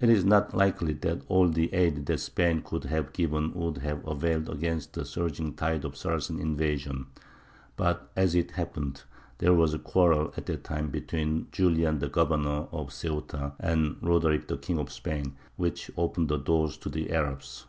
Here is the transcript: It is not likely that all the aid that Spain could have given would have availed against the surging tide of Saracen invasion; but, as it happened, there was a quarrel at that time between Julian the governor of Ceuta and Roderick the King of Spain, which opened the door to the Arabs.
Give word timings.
It 0.00 0.08
is 0.08 0.24
not 0.24 0.54
likely 0.54 0.94
that 0.94 1.24
all 1.28 1.46
the 1.46 1.70
aid 1.74 2.06
that 2.06 2.20
Spain 2.20 2.62
could 2.62 2.84
have 2.84 3.12
given 3.12 3.52
would 3.52 3.76
have 3.84 4.02
availed 4.08 4.48
against 4.48 4.94
the 4.94 5.04
surging 5.04 5.52
tide 5.52 5.84
of 5.84 5.94
Saracen 5.94 6.40
invasion; 6.40 7.08
but, 7.76 8.10
as 8.16 8.34
it 8.34 8.52
happened, 8.52 9.02
there 9.36 9.52
was 9.52 9.74
a 9.74 9.78
quarrel 9.78 10.32
at 10.38 10.46
that 10.46 10.64
time 10.64 10.88
between 10.88 11.48
Julian 11.52 11.98
the 11.98 12.08
governor 12.08 12.66
of 12.72 12.94
Ceuta 12.94 13.52
and 13.60 13.98
Roderick 14.00 14.48
the 14.48 14.56
King 14.56 14.78
of 14.78 14.90
Spain, 14.90 15.36
which 15.56 15.90
opened 15.98 16.28
the 16.30 16.38
door 16.38 16.70
to 16.70 16.88
the 16.88 17.12
Arabs. 17.12 17.66